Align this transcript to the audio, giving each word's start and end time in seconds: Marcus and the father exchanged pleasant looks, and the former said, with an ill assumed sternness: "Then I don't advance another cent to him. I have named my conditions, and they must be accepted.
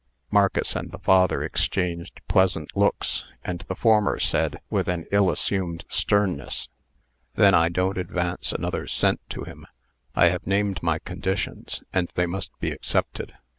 Marcus 0.31 0.75
and 0.75 0.91
the 0.91 0.97
father 0.97 1.43
exchanged 1.43 2.21
pleasant 2.27 2.75
looks, 2.75 3.25
and 3.43 3.63
the 3.67 3.75
former 3.75 4.17
said, 4.17 4.59
with 4.67 4.87
an 4.87 5.05
ill 5.11 5.29
assumed 5.29 5.85
sternness: 5.89 6.69
"Then 7.35 7.53
I 7.53 7.69
don't 7.69 7.99
advance 7.99 8.51
another 8.51 8.87
cent 8.87 9.21
to 9.29 9.43
him. 9.43 9.67
I 10.15 10.29
have 10.29 10.47
named 10.47 10.81
my 10.81 10.97
conditions, 10.97 11.83
and 11.93 12.09
they 12.15 12.25
must 12.25 12.51
be 12.59 12.71
accepted. 12.71 13.35